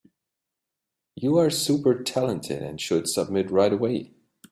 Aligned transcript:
You 1.15 1.37
are 1.37 1.51
super 1.51 1.93
talented 2.01 2.63
and 2.63 2.81
should 2.81 3.07
submit 3.07 3.51
right 3.51 3.71
away. 3.71 4.15